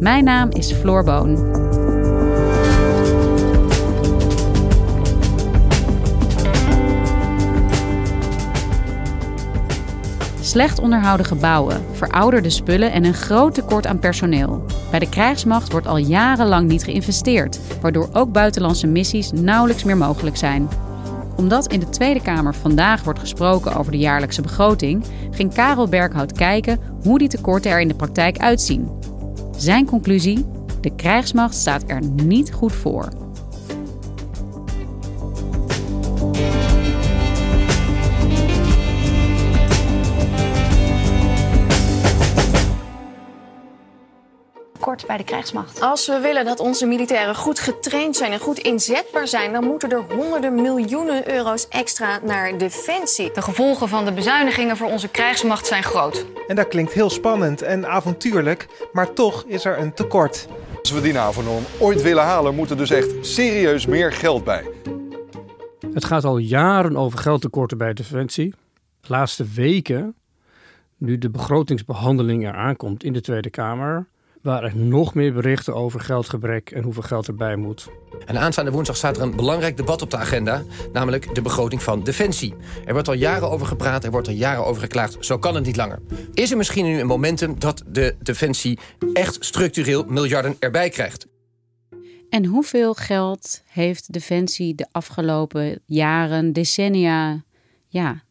[0.00, 1.54] Mijn naam is Floor Boon.
[10.40, 14.64] Slecht onderhouden gebouwen, verouderde spullen en een groot tekort aan personeel.
[14.90, 20.36] Bij de krijgsmacht wordt al jarenlang niet geïnvesteerd, waardoor ook buitenlandse missies nauwelijks meer mogelijk
[20.36, 20.68] zijn.
[21.36, 26.32] Omdat in de Tweede Kamer vandaag wordt gesproken over de jaarlijkse begroting, ging Karel Berghout
[26.32, 28.90] kijken hoe die tekorten er in de praktijk uitzien.
[29.56, 30.44] Zijn conclusie:
[30.80, 33.25] de krijgsmacht staat er niet goed voor.
[45.06, 45.80] Bij de krijgsmacht.
[45.80, 49.90] Als we willen dat onze militairen goed getraind zijn en goed inzetbaar zijn, dan moeten
[49.90, 53.30] er honderden miljoenen euro's extra naar defensie.
[53.32, 56.26] De gevolgen van de bezuinigingen voor onze krijgsmacht zijn groot.
[56.46, 60.48] En dat klinkt heel spannend en avontuurlijk, maar toch is er een tekort.
[60.80, 64.64] Als we die NAVO-norm ooit willen halen, moet er dus echt serieus meer geld bij.
[65.92, 68.54] Het gaat al jaren over geldtekorten bij Defensie.
[69.00, 70.14] De laatste weken,
[70.96, 74.06] nu de begrotingsbehandeling eraan komt in de Tweede Kamer,
[74.46, 77.88] waren er nog meer berichten over geldgebrek en hoeveel geld erbij moet.
[78.26, 80.62] En aanstaande woensdag staat er een belangrijk debat op de agenda,
[80.92, 82.54] namelijk de begroting van Defensie.
[82.84, 85.16] Er wordt al jaren over gepraat, er wordt al jaren over geklaagd.
[85.20, 85.98] Zo kan het niet langer.
[86.34, 88.78] Is er misschien nu een momentum dat de Defensie
[89.12, 91.26] echt structureel miljarden erbij krijgt?
[92.28, 97.44] En hoeveel geld heeft Defensie de afgelopen jaren, decennia,
[97.88, 98.22] ja,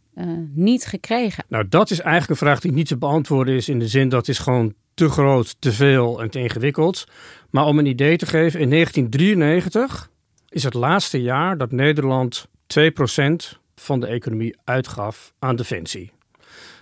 [0.54, 1.46] niet gekregen?
[1.48, 4.28] Nou, dat is eigenlijk een vraag die niet te beantwoorden is in de zin dat
[4.28, 7.06] is gewoon te groot, te veel en te ingewikkeld.
[7.50, 10.10] Maar om een idee te geven, in 1993
[10.50, 12.48] is het laatste jaar dat Nederland
[12.80, 16.12] 2% van de economie uitgaf aan defensie.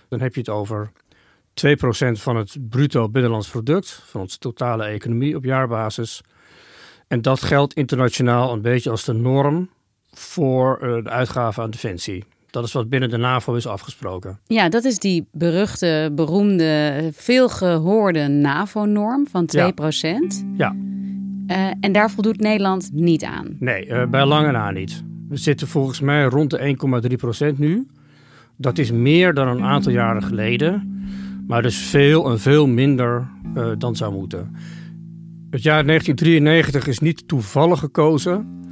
[0.08, 0.90] Dan heb je het over
[1.54, 1.72] 2%
[2.12, 6.20] van het bruto binnenlands product, van onze totale economie op jaarbasis.
[7.08, 9.70] En dat geldt internationaal een beetje als de norm
[10.10, 12.24] voor de uitgaven aan defensie.
[12.54, 14.38] Dat is wat binnen de NAVO is afgesproken.
[14.46, 19.58] Ja, dat is die beruchte, beroemde, veelgehoorde NAVO-norm van 2%.
[19.58, 19.72] Ja.
[20.56, 20.74] ja.
[21.46, 23.56] Uh, en daar voldoet Nederland niet aan.
[23.58, 25.04] Nee, uh, bij lange na niet.
[25.28, 26.76] We zitten volgens mij rond de
[27.52, 27.86] 1,3% nu.
[28.56, 31.04] Dat is meer dan een aantal jaren geleden.
[31.46, 34.56] Maar dus veel en veel minder uh, dan zou moeten.
[35.50, 38.62] Het jaar 1993 is niet toevallig gekozen.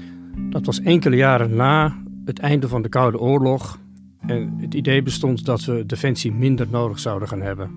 [0.51, 3.79] Dat was enkele jaren na het einde van de Koude Oorlog.
[4.27, 7.71] En het idee bestond dat we defensie minder nodig zouden gaan hebben.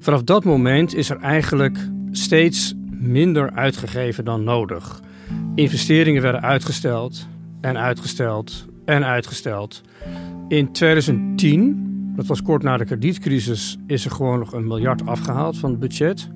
[0.00, 1.78] Vanaf dat moment is er eigenlijk
[2.10, 5.00] steeds minder uitgegeven dan nodig.
[5.54, 7.28] Investeringen werden uitgesteld
[7.60, 9.82] en uitgesteld en uitgesteld.
[10.48, 15.58] In 2010, dat was kort na de kredietcrisis, is er gewoon nog een miljard afgehaald
[15.58, 16.28] van het budget.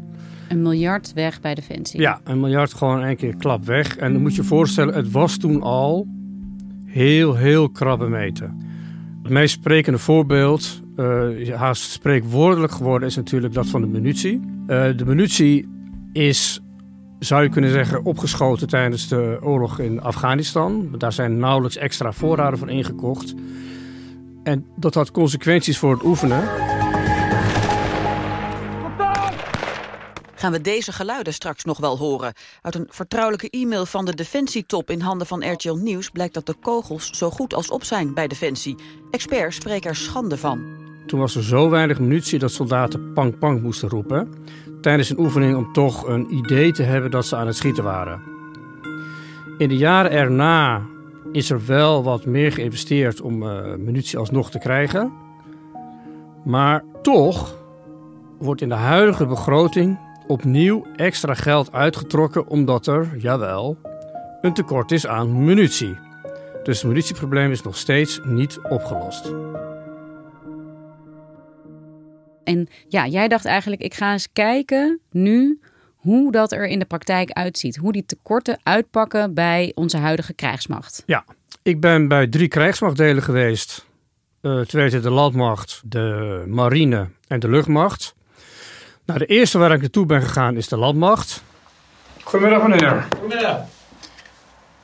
[0.48, 2.00] Een miljard weg bij Defensie?
[2.00, 3.96] Ja, een miljard gewoon één keer klap weg.
[3.96, 6.06] En dan moet je je voorstellen, het was toen al
[6.92, 8.60] heel, heel krabbe meten.
[9.22, 14.40] Het meest sprekende voorbeeld, uh, haast spreekwoordelijk geworden, is natuurlijk dat van de munitie.
[14.66, 15.68] Uh, de munitie
[16.12, 16.60] is,
[17.18, 20.94] zou je kunnen zeggen, opgeschoten tijdens de oorlog in Afghanistan.
[20.98, 23.34] Daar zijn nauwelijks extra voorraden van ingekocht.
[24.42, 26.71] En dat had consequenties voor het oefenen.
[30.42, 32.32] Gaan we deze geluiden straks nog wel horen?
[32.62, 36.10] Uit een vertrouwelijke e-mail van de Defensietop in handen van RTL Nieuws...
[36.10, 38.76] blijkt dat de kogels zo goed als op zijn bij Defensie.
[39.10, 40.64] Experts spreken er schande van.
[41.06, 44.34] Toen was er zo weinig munitie dat soldaten pang pang moesten roepen...
[44.80, 48.22] tijdens een oefening om toch een idee te hebben dat ze aan het schieten waren.
[49.58, 50.82] In de jaren erna
[51.32, 55.12] is er wel wat meer geïnvesteerd om uh, munitie alsnog te krijgen.
[56.44, 57.56] Maar toch
[58.38, 63.78] wordt in de huidige begroting opnieuw extra geld uitgetrokken omdat er, jawel,
[64.40, 65.98] een tekort is aan munitie.
[66.62, 69.32] Dus het munitieprobleem is nog steeds niet opgelost.
[72.44, 75.60] En ja, jij dacht eigenlijk, ik ga eens kijken nu
[75.96, 77.76] hoe dat er in de praktijk uitziet.
[77.76, 81.02] Hoe die tekorten uitpakken bij onze huidige krijgsmacht.
[81.06, 81.24] Ja,
[81.62, 83.86] ik ben bij drie krijgsmachtdelen geweest.
[84.42, 88.14] Uh, de landmacht, de marine en de luchtmacht.
[89.12, 91.42] Nou, de eerste waar ik naartoe ben gegaan is de landmacht.
[92.22, 93.06] Goedemiddag meneer.
[93.18, 93.60] Goedemiddag.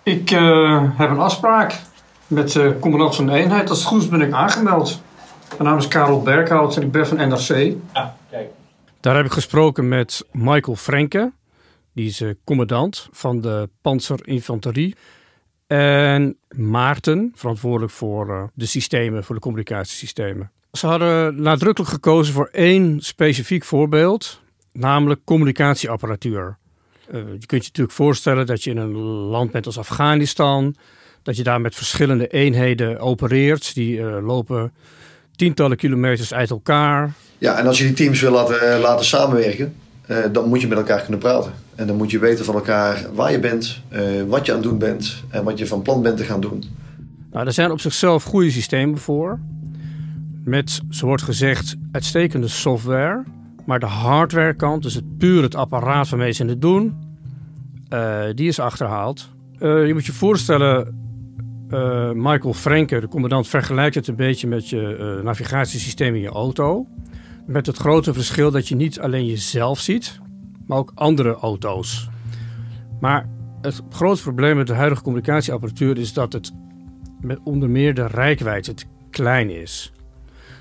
[0.02, 1.80] Ik uh, heb een afspraak
[2.26, 3.70] met de commandant van de eenheid.
[3.70, 5.02] Als het goed is ben ik aangemeld.
[5.48, 7.74] Mijn naam is Karel Berghout en ik ben van NRC.
[7.92, 8.48] Ah, kijk.
[9.00, 11.32] Daar heb ik gesproken met Michael Frenke.
[11.92, 14.96] Die is uh, commandant van de panzerinfanterie.
[15.66, 20.52] En Maarten, verantwoordelijk voor uh, de systemen, voor de communicatiesystemen.
[20.72, 24.40] Ze hadden nadrukkelijk gekozen voor één specifiek voorbeeld,
[24.72, 26.56] namelijk communicatieapparatuur.
[27.10, 30.74] Uh, je kunt je natuurlijk voorstellen dat je in een land bent als Afghanistan,
[31.22, 33.74] dat je daar met verschillende eenheden opereert.
[33.74, 34.72] Die uh, lopen
[35.36, 37.12] tientallen kilometers uit elkaar.
[37.38, 39.74] Ja, en als je die teams wil laten, laten samenwerken,
[40.06, 41.52] uh, dan moet je met elkaar kunnen praten.
[41.74, 43.82] En dan moet je weten van elkaar waar je bent,
[44.26, 46.64] wat je aan het doen bent en wat je van plan bent te gaan doen.
[47.32, 49.38] Nou, er zijn op zichzelf goede systemen voor.
[50.44, 53.24] Met, zo wordt gezegd, uitstekende software.
[53.66, 56.96] Maar de hardwarekant, dus het puur het apparaat waarmee ze het doen,
[57.92, 59.30] uh, die is achterhaald.
[59.58, 60.96] je moet je voorstellen,
[62.14, 66.86] Michael Frenke, de commandant, vergelijkt het een beetje met je navigatiesysteem in je auto.
[67.46, 70.20] Met het grote verschil dat je niet alleen jezelf ziet,
[70.66, 72.08] maar ook andere auto's.
[73.00, 73.28] Maar
[73.60, 76.52] het grote probleem met de huidige communicatieapparatuur is dat het
[77.20, 79.92] met onder meer de rijkwijde te klein is.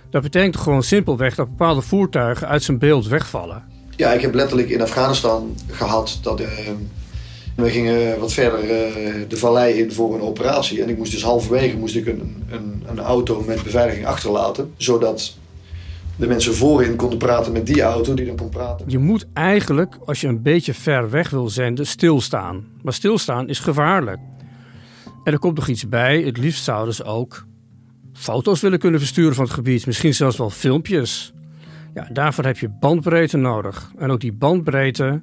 [0.09, 3.63] Dat betekent gewoon simpelweg dat bepaalde voertuigen uit zijn beeld wegvallen.
[3.95, 6.47] Ja, ik heb letterlijk in Afghanistan gehad dat uh,
[7.55, 8.69] we gingen wat verder uh,
[9.27, 10.81] de vallei in voor een operatie.
[10.81, 15.35] En ik moest dus halverwege moest ik een, een, een auto met beveiliging achterlaten, zodat
[16.15, 18.85] de mensen voorin konden praten met die auto die dan kon praten.
[18.89, 22.65] Je moet eigenlijk, als je een beetje ver weg wil zenden, stilstaan.
[22.81, 24.19] Maar stilstaan is gevaarlijk.
[25.23, 26.21] En er komt nog iets bij.
[26.21, 27.45] Het liefst zouden ze ook
[28.17, 29.85] foto's willen kunnen versturen van het gebied.
[29.85, 31.33] Misschien zelfs wel filmpjes.
[31.93, 33.91] Ja, daarvoor heb je bandbreedte nodig.
[33.97, 35.21] En ook die bandbreedte,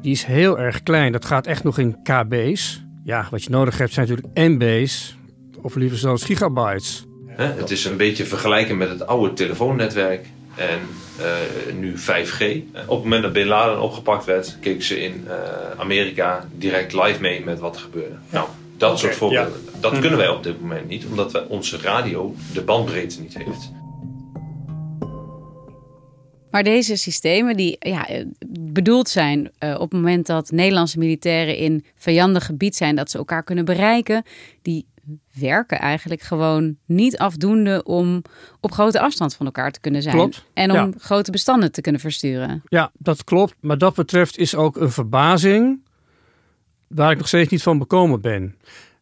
[0.00, 1.12] die is heel erg klein.
[1.12, 2.84] Dat gaat echt nog in kb's.
[3.04, 5.16] Ja, wat je nodig hebt zijn natuurlijk MB's.
[5.62, 7.06] Of liever zelfs gigabytes.
[7.36, 10.78] Het is een beetje vergelijken met het oude telefoonnetwerk en
[11.20, 12.42] uh, nu 5G.
[12.86, 15.32] Op het moment dat Bin Laden opgepakt werd, keken ze in uh,
[15.76, 18.14] Amerika direct live mee met wat er gebeurde.
[18.30, 18.48] Nou,
[18.78, 19.60] dat okay, soort voorbeelden.
[19.64, 19.80] Ja.
[19.80, 20.00] Dat hm.
[20.00, 23.70] kunnen wij op dit moment niet, omdat wij, onze radio de bandbreedte niet heeft.
[26.50, 28.08] Maar deze systemen die ja,
[28.48, 33.18] bedoeld zijn uh, op het moment dat Nederlandse militairen in vijandig gebied zijn, dat ze
[33.18, 34.22] elkaar kunnen bereiken,
[34.62, 34.86] die
[35.38, 38.22] werken eigenlijk gewoon niet afdoende om
[38.60, 40.14] op grote afstand van elkaar te kunnen zijn.
[40.14, 40.44] Klopt.
[40.54, 40.90] En om ja.
[40.98, 42.62] grote bestanden te kunnen versturen.
[42.68, 43.54] Ja, dat klopt.
[43.60, 45.80] Maar dat betreft is ook een verbazing
[46.88, 48.56] waar ik nog steeds niet van bekomen ben.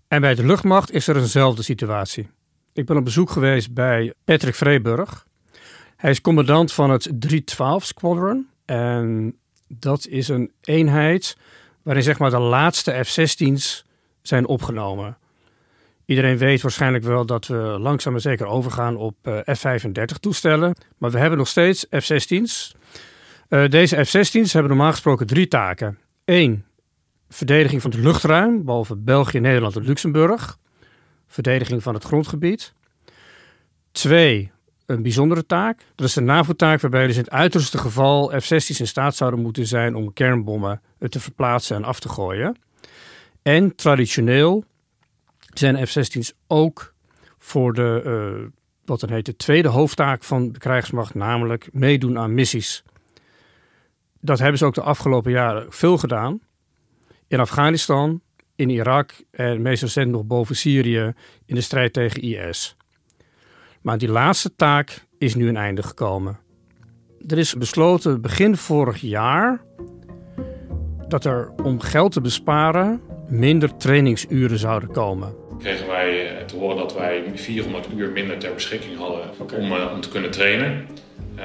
[0.09, 2.29] En bij de luchtmacht is er eenzelfde situatie.
[2.73, 5.27] Ik ben op bezoek geweest bij Patrick Vreeburg.
[5.97, 8.49] Hij is commandant van het 312 Squadron.
[8.65, 9.37] En
[9.69, 11.37] dat is een eenheid
[11.83, 13.85] waarin zeg maar de laatste F-16's
[14.23, 15.19] zijn opgenomen.
[16.05, 20.77] Iedereen weet waarschijnlijk wel dat we langzaam maar zeker overgaan op uh, F-35 toestellen.
[20.99, 22.75] Maar we hebben nog steeds F-16's.
[23.49, 25.99] Uh, deze F-16's hebben normaal gesproken drie taken.
[26.25, 26.65] Eén,
[27.29, 30.59] verdediging van het luchtruim, behalve België, Nederland en Luxemburg.
[31.27, 32.75] Verdediging van het grondgebied.
[33.93, 34.51] Twee,
[34.87, 35.81] een bijzondere taak.
[35.95, 39.67] Dat is de NAVO-taak waarbij dus in het uiterste geval F-16's in staat zouden moeten
[39.67, 42.57] zijn om kernbommen te verplaatsen en af te gooien.
[43.43, 44.65] En traditioneel
[45.53, 46.95] zijn F-16's ook
[47.39, 48.47] voor de, uh,
[48.85, 52.83] wat dan heet, de tweede hoofdtaak van de krijgsmacht, namelijk meedoen aan missies.
[54.21, 56.41] Dat hebben ze ook de afgelopen jaren veel gedaan.
[57.29, 58.21] In Afghanistan,
[58.57, 61.15] in Irak en meest recent nog boven Syrië
[61.47, 62.77] in de strijd tegen IS.
[63.83, 66.39] Maar die laatste taak is nu een einde gekomen.
[67.29, 69.61] Er is besloten begin vorig jaar
[71.09, 76.77] dat er om geld te besparen minder trainingsuren zouden komen kregen wij eh, te horen
[76.77, 79.59] dat wij 400 uur minder ter beschikking hadden okay.
[79.59, 80.87] om, uh, om te kunnen trainen.
[81.37, 81.43] Uh,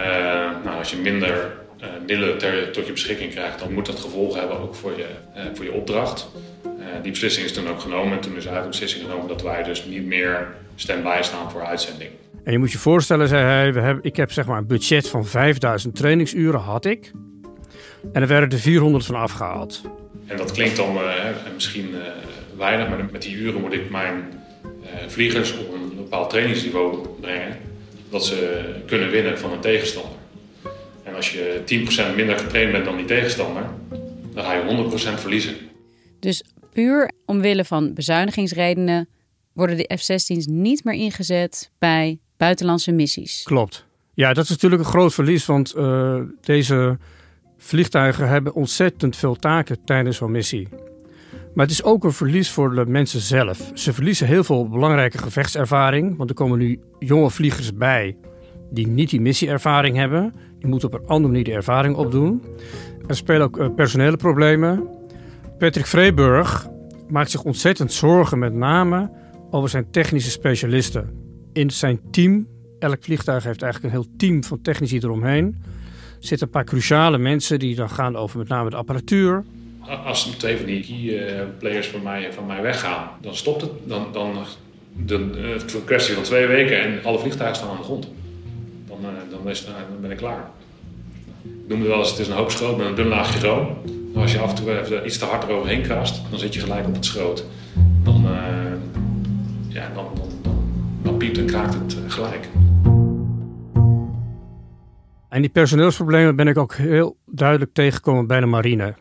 [0.63, 1.59] nou, als je minder
[2.07, 5.05] middelen ter, tot je beschikking krijgt, dan moet dat gevolgen hebben ook voor je,
[5.53, 6.27] voor je opdracht.
[7.01, 9.63] die beslissing is toen ook genomen en toen is eigenlijk de beslissing genomen dat wij
[9.63, 12.09] dus niet meer stand-by staan voor uitzending.
[12.43, 15.09] En je moet je voorstellen, zei hij, we hebben, ik heb zeg maar een budget
[15.09, 17.11] van 5000 trainingsuren, had ik.
[18.13, 19.81] En er werden er 400 van afgehaald.
[20.25, 21.03] En dat klinkt dan uh,
[21.53, 21.97] misschien uh,
[22.57, 24.33] weinig, maar met die uren moet ik mijn
[24.63, 27.57] uh, vliegers op een bepaald trainingsniveau brengen.
[28.09, 30.20] Dat ze kunnen winnen van een tegenstander.
[31.11, 31.61] En als je
[32.11, 33.63] 10% minder getraind bent dan die tegenstander,
[34.33, 35.55] dan ga je 100% verliezen.
[36.19, 39.09] Dus puur omwille van bezuinigingsredenen
[39.53, 43.43] worden de F-16's niet meer ingezet bij buitenlandse missies.
[43.43, 43.85] Klopt.
[44.13, 46.97] Ja, dat is natuurlijk een groot verlies, want uh, deze
[47.57, 50.67] vliegtuigen hebben ontzettend veel taken tijdens zo'n missie.
[51.53, 53.71] Maar het is ook een verlies voor de mensen zelf.
[53.73, 58.15] Ze verliezen heel veel belangrijke gevechtservaring, want er komen nu jonge vliegers bij
[58.71, 60.33] die niet die missieervaring hebben.
[60.59, 62.43] Die moeten op een andere manier de ervaring opdoen.
[63.07, 64.87] Er spelen ook uh, personele problemen.
[65.57, 66.67] Patrick Vreeburg
[67.07, 69.09] maakt zich ontzettend zorgen met name
[69.49, 71.09] over zijn technische specialisten.
[71.53, 72.47] In zijn team,
[72.79, 75.45] elk vliegtuig heeft eigenlijk een heel team van technici eromheen.
[76.19, 79.43] Er zitten een paar cruciale mensen die dan gaan over met name de apparatuur.
[80.05, 83.71] Als twee van die key players van mij, van mij weggaan, dan stopt het.
[83.83, 84.33] Dan, dan
[85.05, 88.07] de, het een kwestie van twee weken en alle vliegtuigen staan aan de grond.
[89.01, 90.49] Dan, dan, is, dan ben ik klaar.
[91.43, 93.77] Ik noem het wel eens, het is een hoop schroot met een dun laagje room.
[94.13, 96.59] Maar als je af en toe even iets te hard eroverheen kraast, dan zit je
[96.59, 97.45] gelijk op het schroot.
[98.03, 98.31] Dan, uh,
[99.67, 100.63] ja, dan, dan, dan,
[101.03, 102.47] dan piept en kraakt het gelijk.
[105.29, 108.95] En die personeelsproblemen ben ik ook heel duidelijk tegengekomen bij de marine.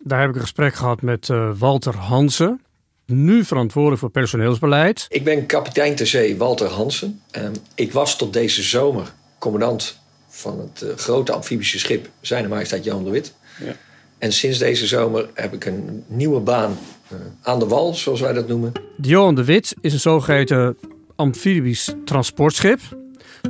[0.00, 2.60] Daar heb ik een gesprek gehad met uh, Walter Hansen,
[3.06, 5.06] nu verantwoordelijk voor personeelsbeleid.
[5.08, 7.20] Ik ben kapitein ter zee Walter Hansen.
[7.38, 12.84] Um, ik was tot deze zomer commandant van het uh, grote amfibische schip Zijne Majesteit
[12.84, 13.34] Johan de Wit.
[13.64, 13.76] Ja.
[14.18, 16.78] En sinds deze zomer heb ik een nieuwe baan
[17.12, 18.72] uh, aan de wal, zoals wij dat noemen.
[18.96, 20.76] De Johan de Wit is een zogeheten
[21.16, 22.80] amfibisch transportschip.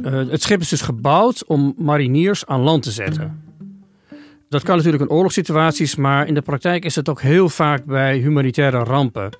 [0.02, 3.42] Uh, het schip is dus gebouwd om mariniers aan land te zetten.
[4.48, 8.16] Dat kan natuurlijk in oorlogssituaties, maar in de praktijk is het ook heel vaak bij
[8.16, 9.36] humanitaire rampen.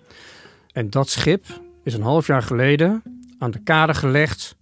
[0.73, 1.45] En dat schip
[1.85, 3.03] is een half jaar geleden
[3.39, 4.57] aan de kade gelegd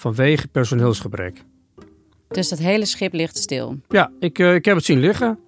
[0.00, 1.44] vanwege personeelsgebrek.
[2.28, 3.80] Dus dat hele schip ligt stil?
[3.88, 5.38] Ja, ik, uh, ik heb het zien liggen.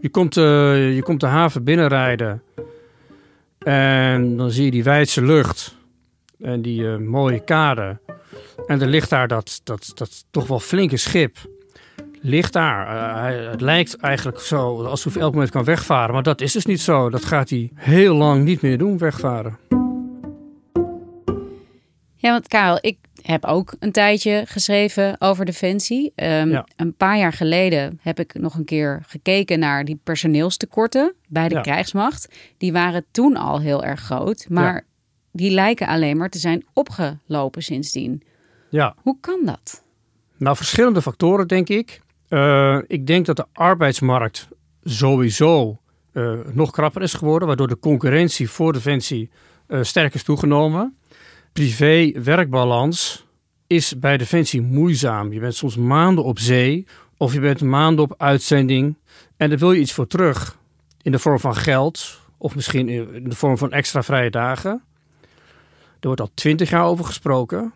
[0.00, 2.42] Je komt, uh, je komt de haven binnenrijden
[3.58, 5.76] en dan zie je die wijdse lucht
[6.40, 7.98] en die uh, mooie kade.
[8.66, 11.36] En er ligt daar dat, dat, dat toch wel flinke schip.
[12.20, 13.32] Ligt daar.
[13.50, 16.14] Het lijkt eigenlijk zo alsof hij elk moment kan wegvaren.
[16.14, 17.10] Maar dat is dus niet zo.
[17.10, 19.58] Dat gaat hij heel lang niet meer doen, wegvaren.
[22.16, 22.98] Ja, want Karel, ik
[23.30, 26.12] heb ook een tijdje geschreven over Defensie.
[26.16, 26.66] Um, ja.
[26.76, 31.54] Een paar jaar geleden heb ik nog een keer gekeken naar die personeelstekorten bij de
[31.54, 31.60] ja.
[31.60, 32.34] krijgsmacht.
[32.58, 34.82] Die waren toen al heel erg groot, maar ja.
[35.32, 38.22] die lijken alleen maar te zijn opgelopen sindsdien.
[38.70, 38.94] Ja.
[39.02, 39.84] Hoe kan dat?
[40.36, 42.00] Nou, verschillende factoren, denk ik.
[42.28, 44.48] Uh, ik denk dat de arbeidsmarkt
[44.82, 45.78] sowieso
[46.12, 49.30] uh, nog krapper is geworden, waardoor de concurrentie voor Defensie
[49.68, 50.97] uh, sterk is toegenomen
[51.58, 53.26] privé-werkbalans
[53.66, 55.32] is bij Defensie moeizaam.
[55.32, 56.86] Je bent soms maanden op zee
[57.16, 58.96] of je bent maanden op uitzending
[59.36, 60.58] en daar wil je iets voor terug
[61.02, 64.82] in de vorm van geld of misschien in de vorm van extra vrije dagen.
[66.00, 67.72] Er wordt al twintig jaar over gesproken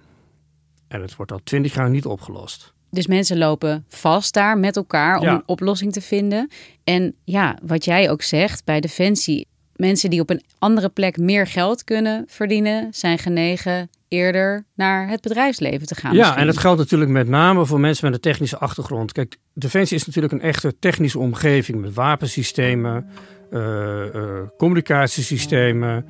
[0.89, 2.73] en het wordt al twintig jaar niet opgelost.
[2.91, 5.35] Dus mensen lopen vast daar met elkaar om Ja.
[5.35, 6.51] een oplossing te vinden.
[6.85, 9.47] En ja, wat jij ook zegt, bij Defensie,
[9.77, 15.21] mensen die op een andere plek meer geld kunnen verdienen, zijn genegen eerder naar het
[15.21, 16.13] bedrijfsleven te gaan.
[16.13, 16.41] Ja, misschien.
[16.41, 19.13] en dat geldt natuurlijk met name voor mensen met een technische achtergrond.
[19.13, 23.07] Kijk, Defensie is natuurlijk een echte technische omgeving met wapensystemen,
[23.51, 26.07] eh, eh, communicatiesystemen.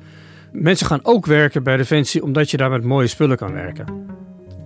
[0.51, 4.05] Mensen gaan ook werken bij Defensie omdat je daar met mooie spullen kan werken.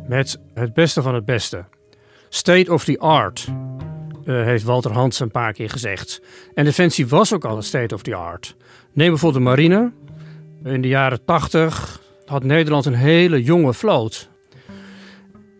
[0.08, 1.66] Met het beste van het beste.
[2.30, 3.48] State of the art,
[4.26, 6.22] eh, heeft Walter Hans een paar keer gezegd.
[6.54, 8.56] En Defensie was ook al een state of the art.
[8.98, 9.92] Neem bijvoorbeeld de marine.
[10.64, 14.30] In de jaren 80 had Nederland een hele jonge vloot.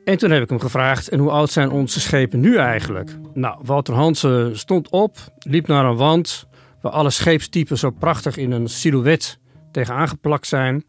[0.04, 3.18] En toen heb ik hem gevraagd, en hoe oud zijn onze schepen nu eigenlijk?
[3.34, 6.48] Nou, Walter Hansen stond op, liep naar een wand...
[6.82, 9.40] waar alle scheepstypen zo prachtig in een silhouet
[9.72, 10.86] tegenaan geplakt zijn...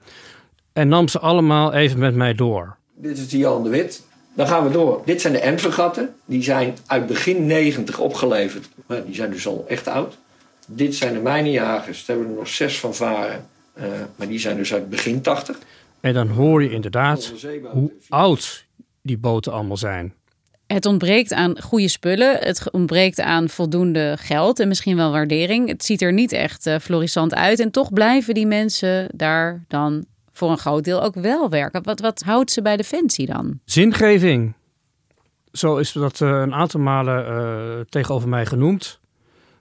[0.73, 2.77] en nam ze allemaal even met mij door.
[2.95, 4.07] Dit is de Jan de Wit.
[4.35, 5.03] Dan gaan we door.
[5.05, 6.15] Dit zijn de M-fregatten.
[6.25, 8.69] Die zijn uit begin 90 opgeleverd.
[8.87, 10.19] Maar die zijn dus al echt oud.
[10.71, 12.05] Dit zijn de mijnenjagers.
[12.05, 13.47] Daar hebben we er nog zes van varen.
[13.79, 13.85] Uh,
[14.17, 15.59] maar die zijn dus uit begin 80.
[16.01, 17.33] En dan hoor je inderdaad
[17.73, 18.67] hoe oud
[19.03, 20.15] die boten allemaal zijn.
[20.67, 22.37] Het ontbreekt aan goede spullen.
[22.37, 25.69] Het ontbreekt aan voldoende geld en misschien wel waardering.
[25.69, 27.61] Het ziet er niet echt uh, florissant uit.
[27.61, 31.83] En toch blijven die mensen daar dan voor een groot deel ook wel werken.
[31.83, 33.61] Wat, wat houdt ze bij Defensie dan?
[33.65, 34.55] Zingeving.
[35.53, 39.01] Zo is dat uh, een aantal malen uh, tegenover mij genoemd.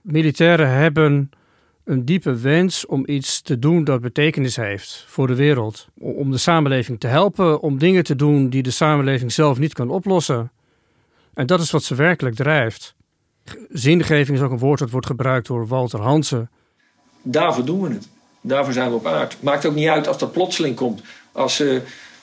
[0.02, 1.30] Militairen hebben
[1.84, 5.86] een diepe wens om iets te doen dat betekenis heeft voor de wereld.
[5.98, 9.90] Om de samenleving te helpen, om dingen te doen die de samenleving zelf niet kan
[9.90, 10.50] oplossen.
[11.34, 12.94] En dat is wat ze werkelijk drijft.
[13.68, 16.50] Zingeving is ook een woord dat wordt gebruikt door Walter Hansen.
[17.22, 18.08] Daarvoor doen we het.
[18.40, 19.36] Daarvoor zijn we op aard.
[19.40, 21.02] Maakt ook niet uit als dat plotseling komt.
[21.32, 21.80] Als, uh,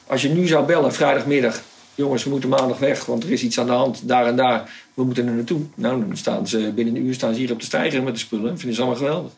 [0.07, 1.61] als je nu zou bellen, vrijdagmiddag.
[1.95, 4.69] Jongens, we moeten maandag weg, want er is iets aan de hand, daar en daar.
[4.95, 5.61] We moeten er naartoe.
[5.75, 8.19] Nou, dan staan ze binnen een uur staan ze hier op de stijger met de
[8.19, 8.45] spullen.
[8.45, 9.31] Dat vinden ze allemaal geweldig.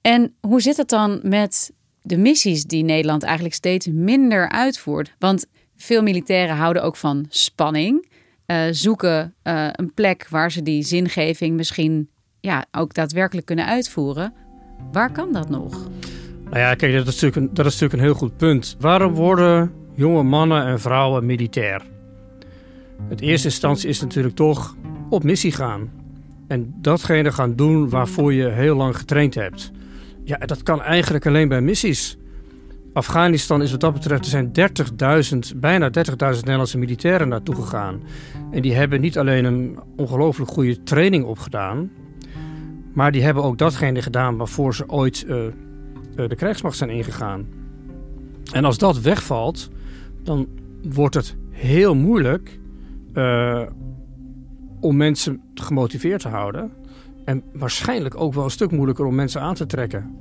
[0.00, 5.14] En hoe zit het dan met de missies die Nederland eigenlijk steeds minder uitvoert?
[5.18, 8.08] Want veel militairen houden ook van spanning.
[8.46, 12.08] Uh, zoeken uh, een plek waar ze die zingeving misschien
[12.40, 14.32] ja, ook daadwerkelijk kunnen uitvoeren.
[14.92, 15.88] Waar kan dat nog?
[16.44, 18.76] Nou ja, kijk, dat is, natuurlijk een, dat is natuurlijk een heel goed punt.
[18.80, 21.95] Waarom worden jonge mannen en vrouwen militair?
[23.08, 24.76] Het eerste instantie is natuurlijk toch
[25.08, 25.90] op missie gaan.
[26.46, 29.70] En datgene gaan doen waarvoor je heel lang getraind hebt.
[30.24, 32.16] Ja, dat kan eigenlijk alleen bij missies.
[32.92, 34.52] Afghanistan is wat dat betreft, er zijn
[35.52, 38.02] 30.000, bijna 30.000 Nederlandse militairen naartoe gegaan.
[38.50, 41.90] En die hebben niet alleen een ongelooflijk goede training opgedaan,
[42.92, 45.36] maar die hebben ook datgene gedaan waarvoor ze ooit uh,
[46.14, 47.46] de krijgsmacht zijn ingegaan.
[48.52, 49.70] En als dat wegvalt,
[50.22, 50.46] dan
[50.82, 52.58] wordt het heel moeilijk
[53.16, 53.62] uh,
[54.80, 56.72] om mensen gemotiveerd te houden.
[57.24, 60.14] En waarschijnlijk ook wel een stuk moeilijker om mensen aan te trekken.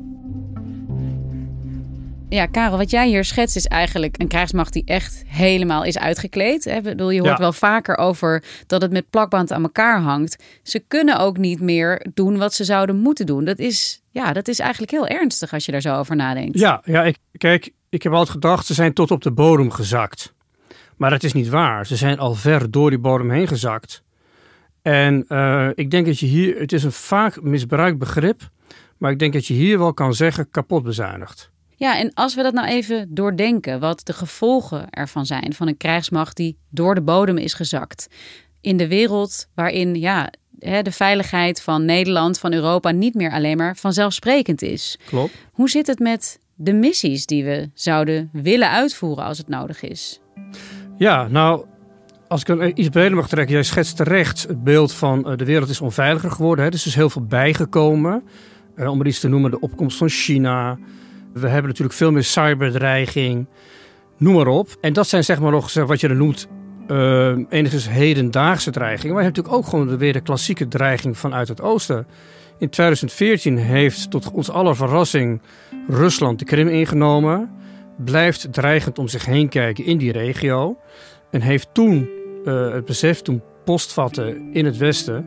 [2.29, 6.63] Ja, Karel, wat jij hier schetst is eigenlijk een krijgsmacht die echt helemaal is uitgekleed.
[6.63, 6.81] Hè?
[6.81, 7.37] Bedoel, je hoort ja.
[7.37, 10.43] wel vaker over dat het met plakband aan elkaar hangt.
[10.63, 13.45] Ze kunnen ook niet meer doen wat ze zouden moeten doen.
[13.45, 16.59] Dat is, ja, dat is eigenlijk heel ernstig als je daar zo over nadenkt.
[16.59, 20.34] Ja, ja ik, kijk, ik heb altijd gedacht, ze zijn tot op de bodem gezakt.
[20.97, 21.85] Maar dat is niet waar.
[21.85, 24.03] Ze zijn al ver door die bodem heen gezakt.
[24.81, 28.49] En uh, ik denk dat je hier, het is een vaak misbruikt begrip,
[28.97, 31.49] maar ik denk dat je hier wel kan zeggen kapot bezuinigd.
[31.75, 35.77] Ja, en als we dat nou even doordenken, wat de gevolgen ervan zijn van een
[35.77, 38.07] krijgsmacht die door de bodem is gezakt.
[38.61, 40.29] In de wereld waarin ja,
[40.59, 44.99] de veiligheid van Nederland, van Europa niet meer alleen maar vanzelfsprekend is.
[45.05, 45.33] Klopt.
[45.51, 50.19] Hoe zit het met de missies die we zouden willen uitvoeren als het nodig is?
[50.97, 51.65] Ja, nou,
[52.27, 55.45] als ik een iets breder mag trekken, jij schetst terecht het beeld van uh, de
[55.45, 56.65] wereld is onveiliger geworden.
[56.65, 56.71] Hè?
[56.71, 58.23] Dus er is heel veel bijgekomen.
[58.75, 60.77] Uh, om er iets te noemen, de opkomst van China.
[61.33, 63.47] We hebben natuurlijk veel meer cyberdreiging,
[64.17, 64.77] noem maar op.
[64.81, 66.47] En dat zijn zeg maar nog wat je dan noemt
[66.87, 69.13] uh, enigszins hedendaagse dreigingen.
[69.13, 72.07] Maar je hebt natuurlijk ook gewoon weer de klassieke dreiging vanuit het oosten.
[72.59, 75.41] In 2014 heeft tot ons aller verrassing
[75.87, 77.49] Rusland de Krim ingenomen.
[77.97, 80.77] Blijft dreigend om zich heen kijken in die regio.
[81.31, 82.09] En heeft toen
[82.45, 85.25] uh, het besef toen postvatten in het Westen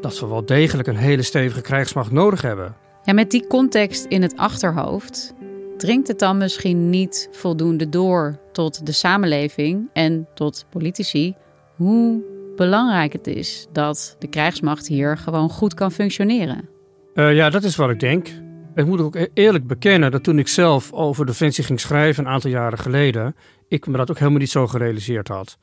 [0.00, 2.74] dat we wel degelijk een hele stevige krijgsmacht nodig hebben.
[3.02, 5.34] Ja, met die context in het achterhoofd
[5.76, 11.34] dringt het dan misschien niet voldoende door tot de samenleving en tot politici
[11.76, 12.22] hoe
[12.56, 16.68] belangrijk het is dat de krijgsmacht hier gewoon goed kan functioneren.
[17.14, 18.28] Uh, ja, dat is wat ik denk.
[18.74, 22.30] Ik moet ook e-, eerlijk bekennen dat toen ik zelf over Defensie ging schrijven een
[22.30, 23.36] aantal jaren geleden,
[23.68, 25.58] ik me dat ook helemaal niet zo gerealiseerd had.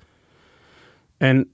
[1.18, 1.52] En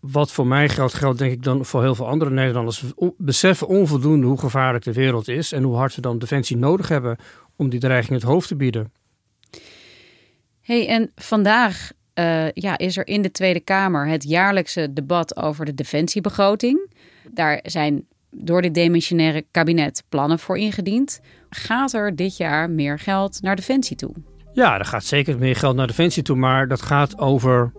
[0.00, 2.84] wat voor mij geldt, geldt denk ik dan voor heel veel andere Nederlanders.
[3.16, 7.16] Beseffen onvoldoende hoe gevaarlijk de wereld is en hoe hard we dan defensie nodig hebben
[7.56, 8.92] om die dreiging het hoofd te bieden.
[10.60, 15.64] hey, en vandaag uh, ja, is er in de Tweede Kamer het jaarlijkse debat over
[15.64, 16.90] de defensiebegroting.
[17.30, 21.20] Daar zijn door dit demissionaire kabinet plannen voor ingediend.
[21.50, 24.14] Gaat er dit jaar meer geld naar defensie toe?
[24.52, 27.72] Ja, er gaat zeker meer geld naar defensie toe, maar dat gaat over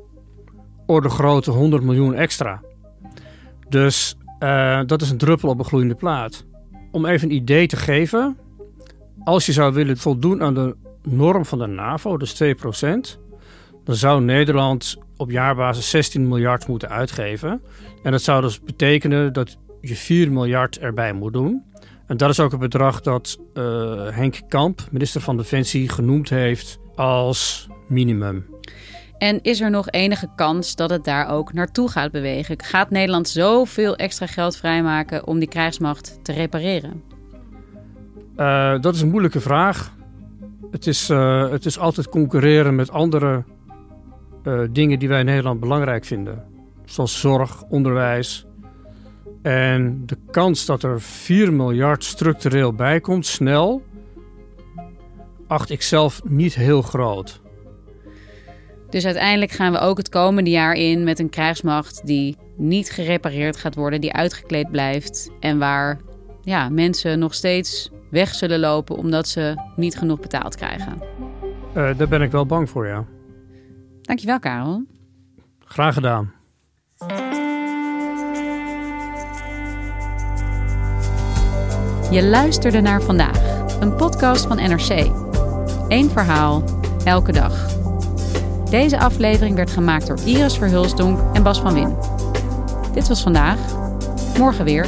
[0.86, 2.62] orde grootte 100 miljoen extra.
[3.70, 6.46] Dus uh, dat is een druppel op een gloeiende plaat.
[6.92, 8.38] Om even een idee te geven,
[9.24, 12.48] als je zou willen voldoen aan de norm van de NAVO, dus 2%,
[13.84, 17.62] dan zou Nederland op jaarbasis 16 miljard moeten uitgeven.
[18.04, 21.64] En dat zou dus betekenen dat je 4 miljard erbij moet doen.
[22.08, 23.64] En dat is ook het bedrag dat uh,
[24.10, 28.46] Henk Kamp, minister van Defensie, genoemd heeft als minimum.
[29.18, 32.62] En is er nog enige kans dat het daar ook naartoe gaat bewegen?
[32.64, 37.04] Gaat Nederland zoveel extra geld vrijmaken om die krijgsmacht te repareren?
[38.38, 39.94] Uh, dat is een moeilijke vraag.
[40.72, 43.44] Het is, uh, het is altijd concurreren met andere
[44.44, 46.44] uh, dingen die wij in Nederland belangrijk vinden.
[46.86, 48.46] Zoals zorg, onderwijs.
[49.44, 53.84] En de kans dat er 4 miljard structureel bij komt, snel,
[55.48, 57.42] acht ik zelf niet heel groot.
[58.90, 63.58] Dus uiteindelijk gaan we ook het komende jaar in met een krijgsmacht die niet gerepareerd
[63.58, 66.00] gaat worden, die uitgekleed blijft en waar
[66.42, 71.02] ja, mensen nog steeds weg zullen lopen omdat ze niet genoeg betaald krijgen.
[71.78, 73.06] Uh, daar ben ik wel bang voor, ja.
[74.02, 74.84] Dankjewel, Karel.
[75.60, 76.34] Graag gedaan.
[82.14, 83.40] Je luisterde naar vandaag,
[83.80, 85.10] een podcast van NRC.
[85.88, 86.64] Eén verhaal,
[87.04, 87.68] elke dag.
[88.70, 91.96] Deze aflevering werd gemaakt door Iris Verhulsdonk en Bas van Win.
[92.94, 93.58] Dit was vandaag.
[94.38, 94.88] Morgen weer.